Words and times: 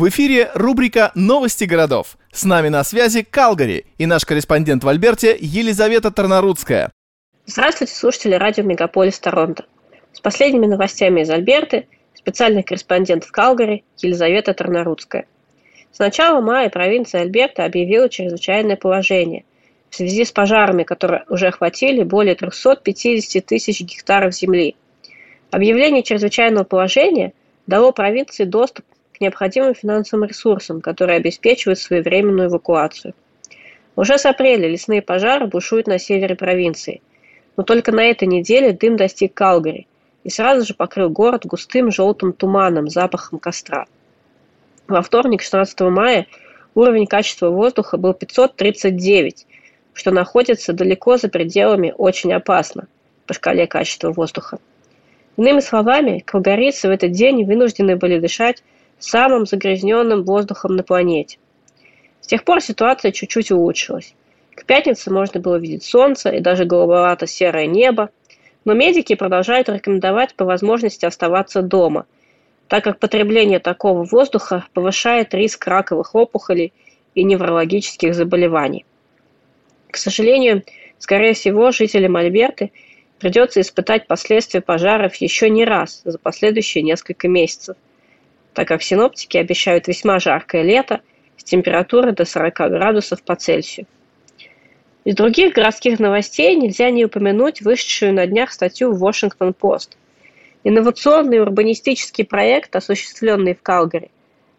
В 0.00 0.08
эфире 0.08 0.50
рубрика 0.54 1.12
«Новости 1.14 1.64
городов». 1.64 2.16
С 2.32 2.44
нами 2.44 2.70
на 2.70 2.82
связи 2.84 3.22
Калгари 3.22 3.84
и 3.98 4.06
наш 4.06 4.24
корреспондент 4.24 4.82
в 4.82 4.88
Альберте 4.88 5.36
Елизавета 5.38 6.10
Тарнарудская. 6.10 6.90
Здравствуйте, 7.44 7.94
слушатели 7.94 8.34
радио 8.34 8.64
«Мегаполис 8.64 9.20
Торонто». 9.20 9.66
С 10.14 10.20
последними 10.20 10.64
новостями 10.64 11.20
из 11.20 11.28
Альберты 11.28 11.86
специальный 12.14 12.62
корреспондент 12.62 13.24
в 13.24 13.30
Калгари 13.30 13.84
Елизавета 13.98 14.54
Тарнарудская. 14.54 15.26
С 15.92 15.98
начала 15.98 16.40
мая 16.40 16.70
провинция 16.70 17.20
Альберта 17.20 17.66
объявила 17.66 18.08
чрезвычайное 18.08 18.76
положение 18.76 19.44
в 19.90 19.96
связи 19.96 20.24
с 20.24 20.32
пожарами, 20.32 20.84
которые 20.84 21.24
уже 21.28 21.48
охватили 21.48 22.04
более 22.04 22.36
350 22.36 23.44
тысяч 23.44 23.82
гектаров 23.82 24.32
земли. 24.34 24.76
Объявление 25.50 26.02
чрезвычайного 26.02 26.64
положения 26.64 27.34
дало 27.66 27.92
провинции 27.92 28.44
доступ 28.44 28.86
необходимым 29.20 29.74
финансовым 29.74 30.28
ресурсам, 30.28 30.80
которые 30.80 31.16
обеспечивают 31.16 31.78
своевременную 31.78 32.48
эвакуацию. 32.48 33.14
Уже 33.96 34.18
с 34.18 34.26
апреля 34.26 34.68
лесные 34.68 35.02
пожары 35.02 35.46
бушуют 35.46 35.86
на 35.86 35.98
севере 35.98 36.34
провинции. 36.34 37.02
Но 37.56 37.62
только 37.62 37.92
на 37.92 38.04
этой 38.04 38.26
неделе 38.26 38.72
дым 38.72 38.96
достиг 38.96 39.34
Калгари 39.34 39.86
и 40.24 40.30
сразу 40.30 40.66
же 40.66 40.74
покрыл 40.74 41.10
город 41.10 41.44
густым 41.44 41.90
желтым 41.90 42.32
туманом, 42.32 42.88
запахом 42.88 43.38
костра. 43.38 43.86
Во 44.88 45.02
вторник, 45.02 45.42
16 45.42 45.80
мая, 45.82 46.26
уровень 46.74 47.06
качества 47.06 47.50
воздуха 47.50 47.96
был 47.96 48.14
539, 48.14 49.46
что 49.92 50.10
находится 50.10 50.72
далеко 50.72 51.16
за 51.16 51.28
пределами 51.28 51.94
очень 51.96 52.32
опасно 52.32 52.88
по 53.26 53.34
шкале 53.34 53.66
качества 53.66 54.10
воздуха. 54.12 54.58
Иными 55.36 55.60
словами, 55.60 56.22
калгарийцы 56.26 56.88
в 56.88 56.90
этот 56.90 57.12
день 57.12 57.44
вынуждены 57.44 57.96
были 57.96 58.18
дышать 58.18 58.62
самым 59.00 59.46
загрязненным 59.46 60.24
воздухом 60.24 60.76
на 60.76 60.82
планете. 60.82 61.38
С 62.20 62.26
тех 62.26 62.44
пор 62.44 62.60
ситуация 62.60 63.12
чуть-чуть 63.12 63.50
улучшилась. 63.50 64.14
К 64.54 64.64
пятнице 64.64 65.10
можно 65.10 65.40
было 65.40 65.56
видеть 65.56 65.84
солнце 65.84 66.30
и 66.30 66.40
даже 66.40 66.64
голубовато-серое 66.64 67.66
небо, 67.66 68.10
но 68.64 68.74
медики 68.74 69.14
продолжают 69.14 69.68
рекомендовать 69.68 70.34
по 70.34 70.44
возможности 70.44 71.06
оставаться 71.06 71.62
дома, 71.62 72.06
так 72.68 72.84
как 72.84 72.98
потребление 72.98 73.58
такого 73.58 74.04
воздуха 74.04 74.66
повышает 74.74 75.34
риск 75.34 75.66
раковых 75.66 76.14
опухолей 76.14 76.72
и 77.14 77.24
неврологических 77.24 78.14
заболеваний. 78.14 78.84
К 79.90 79.96
сожалению, 79.96 80.62
скорее 80.98 81.32
всего, 81.32 81.72
жителям 81.72 82.16
Альберты 82.16 82.70
придется 83.18 83.60
испытать 83.60 84.06
последствия 84.06 84.60
пожаров 84.60 85.16
еще 85.16 85.50
не 85.50 85.64
раз 85.64 86.02
за 86.04 86.18
последующие 86.18 86.84
несколько 86.84 87.28
месяцев– 87.28 87.76
так 88.54 88.68
как 88.68 88.82
синоптики 88.82 89.36
обещают 89.36 89.88
весьма 89.88 90.18
жаркое 90.18 90.62
лето 90.62 91.00
с 91.36 91.44
температурой 91.44 92.12
до 92.12 92.24
40 92.24 92.54
градусов 92.54 93.22
по 93.22 93.36
Цельсию. 93.36 93.86
Из 95.04 95.14
других 95.14 95.54
городских 95.54 95.98
новостей 95.98 96.54
нельзя 96.56 96.90
не 96.90 97.06
упомянуть 97.06 97.62
вышедшую 97.62 98.12
на 98.12 98.26
днях 98.26 98.52
статью 98.52 98.92
в 98.92 99.02
Washington-Post. 99.02 99.92
Инновационный 100.62 101.40
урбанистический 101.40 102.24
проект, 102.24 102.76
осуществленный 102.76 103.54
в 103.54 103.62
Калгари, 103.62 104.10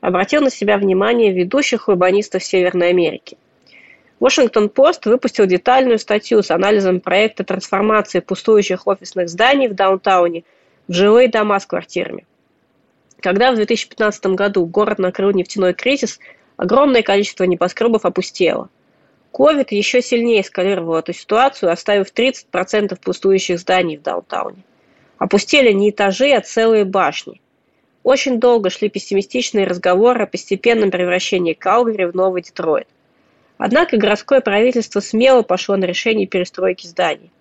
обратил 0.00 0.42
на 0.42 0.50
себя 0.50 0.78
внимание 0.78 1.32
ведущих 1.32 1.88
урбанистов 1.88 2.44
Северной 2.44 2.90
Америки. 2.90 3.36
Washington-Post 4.20 5.08
выпустил 5.08 5.46
детальную 5.46 5.98
статью 5.98 6.42
с 6.42 6.50
анализом 6.52 7.00
проекта 7.00 7.42
трансформации 7.42 8.20
пустующих 8.20 8.86
офисных 8.86 9.28
зданий 9.28 9.68
в 9.68 9.74
даунтауне 9.74 10.44
в 10.86 10.92
жилые 10.92 11.28
дома 11.28 11.58
с 11.58 11.66
квартирами. 11.66 12.26
Когда 13.20 13.50
в 13.50 13.56
2015 13.56 14.26
году 14.26 14.64
город 14.64 14.98
накрыл 14.98 15.32
нефтяной 15.32 15.74
кризис, 15.74 16.20
огромное 16.56 17.02
количество 17.02 17.44
небоскребов 17.44 18.04
опустело. 18.04 18.68
Ковид 19.32 19.72
еще 19.72 20.00
сильнее 20.02 20.42
эскалировал 20.42 20.96
эту 20.96 21.12
ситуацию, 21.12 21.70
оставив 21.70 22.12
30% 22.12 22.98
пустующих 23.00 23.58
зданий 23.58 23.98
в 23.98 24.02
даунтауне. 24.02 24.62
Опустили 25.18 25.72
не 25.72 25.90
этажи, 25.90 26.30
а 26.30 26.40
целые 26.40 26.84
башни. 26.84 27.40
Очень 28.04 28.38
долго 28.38 28.70
шли 28.70 28.88
пессимистичные 28.88 29.66
разговоры 29.66 30.22
о 30.22 30.26
постепенном 30.26 30.90
превращении 30.90 31.52
Калгари 31.52 32.04
в 32.04 32.14
новый 32.14 32.42
Детройт. 32.42 32.86
Однако 33.58 33.96
городское 33.96 34.40
правительство 34.40 35.00
смело 35.00 35.42
пошло 35.42 35.76
на 35.76 35.84
решение 35.84 36.28
перестройки 36.28 36.86
зданий. 36.86 37.32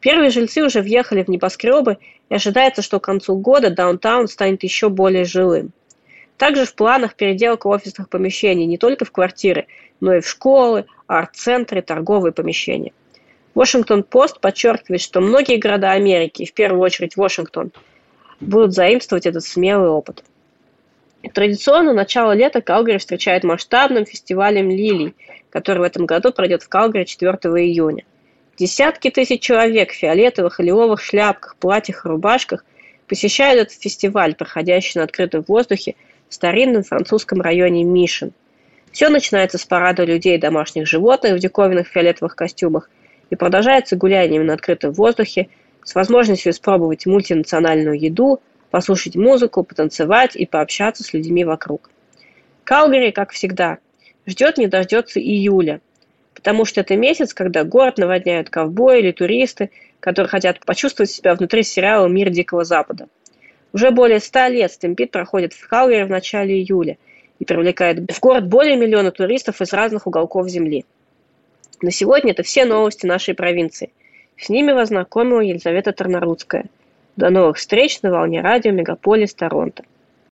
Первые 0.00 0.30
жильцы 0.30 0.62
уже 0.62 0.82
въехали 0.82 1.22
в 1.22 1.28
небоскребы, 1.28 1.96
и 2.28 2.34
ожидается, 2.34 2.82
что 2.82 3.00
к 3.00 3.04
концу 3.04 3.36
года 3.36 3.70
даунтаун 3.70 4.28
станет 4.28 4.62
еще 4.62 4.88
более 4.88 5.24
жилым. 5.24 5.72
Также 6.36 6.64
в 6.66 6.74
планах 6.74 7.14
переделка 7.14 7.66
офисных 7.66 8.08
помещений 8.08 8.66
не 8.66 8.78
только 8.78 9.04
в 9.04 9.10
квартиры, 9.10 9.66
но 10.00 10.14
и 10.14 10.20
в 10.20 10.28
школы, 10.28 10.84
арт-центры, 11.06 11.82
торговые 11.82 12.32
помещения. 12.32 12.92
Вашингтон-Пост 13.54 14.40
подчеркивает, 14.40 15.00
что 15.00 15.22
многие 15.22 15.56
города 15.56 15.92
Америки, 15.92 16.44
в 16.44 16.52
первую 16.52 16.82
очередь 16.82 17.16
Вашингтон, 17.16 17.72
будут 18.38 18.74
заимствовать 18.74 19.24
этот 19.24 19.44
смелый 19.44 19.88
опыт. 19.88 20.22
Традиционно 21.32 21.94
начало 21.94 22.32
лета 22.32 22.60
Калгари 22.60 22.98
встречает 22.98 23.44
масштабным 23.44 24.04
фестивалем 24.04 24.68
лилий, 24.68 25.14
который 25.50 25.78
в 25.78 25.82
этом 25.82 26.04
году 26.04 26.32
пройдет 26.32 26.62
в 26.62 26.68
Калгари 26.68 27.04
4 27.04 27.32
июня. 27.32 28.04
Десятки 28.58 29.10
тысяч 29.10 29.42
человек 29.42 29.92
в 29.92 29.96
фиолетовых 29.96 30.60
и 30.60 30.62
лиловых 30.62 31.02
шляпках, 31.02 31.56
платьях 31.56 32.06
и 32.06 32.08
рубашках 32.08 32.64
посещают 33.06 33.60
этот 33.60 33.78
фестиваль, 33.78 34.34
проходящий 34.34 34.98
на 34.98 35.04
открытом 35.04 35.44
воздухе 35.46 35.94
в 36.30 36.34
старинном 36.34 36.82
французском 36.82 37.42
районе 37.42 37.84
Мишин. 37.84 38.32
Все 38.92 39.10
начинается 39.10 39.58
с 39.58 39.66
парада 39.66 40.04
людей 40.04 40.36
и 40.36 40.40
домашних 40.40 40.86
животных 40.86 41.34
в 41.34 41.38
диковинных 41.38 41.88
фиолетовых 41.88 42.34
костюмах 42.34 42.88
и 43.28 43.36
продолжается 43.36 43.94
гуляниями 43.94 44.44
на 44.44 44.54
открытом 44.54 44.92
воздухе 44.92 45.48
с 45.84 45.94
возможностью 45.94 46.50
испробовать 46.50 47.04
мультинациональную 47.04 48.00
еду, 48.00 48.40
послушать 48.70 49.16
музыку, 49.16 49.64
потанцевать 49.64 50.34
и 50.34 50.46
пообщаться 50.46 51.04
с 51.04 51.12
людьми 51.12 51.44
вокруг. 51.44 51.90
Калгари, 52.64 53.10
как 53.10 53.32
всегда, 53.32 53.78
ждет 54.26 54.56
не 54.56 54.66
дождется 54.66 55.20
июля, 55.20 55.82
потому 56.46 56.64
что 56.64 56.82
это 56.82 56.94
месяц, 56.94 57.34
когда 57.34 57.64
город 57.64 57.98
наводняют 57.98 58.50
ковбои 58.50 59.00
или 59.00 59.10
туристы, 59.10 59.72
которые 59.98 60.28
хотят 60.28 60.64
почувствовать 60.64 61.10
себя 61.10 61.34
внутри 61.34 61.64
сериала 61.64 62.06
«Мир 62.06 62.30
Дикого 62.30 62.62
Запада». 62.62 63.08
Уже 63.72 63.90
более 63.90 64.20
ста 64.20 64.48
лет 64.48 64.70
Стэмпид 64.70 65.10
проходит 65.10 65.54
в 65.54 65.66
Калгари 65.66 66.04
в 66.04 66.08
начале 66.08 66.54
июля 66.54 66.98
и 67.40 67.44
привлекает 67.44 68.08
в 68.12 68.20
город 68.20 68.46
более 68.46 68.76
миллиона 68.76 69.10
туристов 69.10 69.60
из 69.60 69.72
разных 69.72 70.06
уголков 70.06 70.48
Земли. 70.48 70.84
На 71.82 71.90
сегодня 71.90 72.30
это 72.30 72.44
все 72.44 72.64
новости 72.64 73.06
нашей 73.06 73.34
провинции. 73.34 73.90
С 74.38 74.48
ними 74.48 74.70
вас 74.70 74.90
знакомила 74.90 75.40
Елизавета 75.40 75.90
Тарнарудская. 75.90 76.66
До 77.16 77.28
новых 77.28 77.56
встреч 77.56 78.02
на 78.02 78.12
волне 78.12 78.40
радио 78.40 78.70
Мегаполис 78.70 79.34
Торонто. 79.34 79.82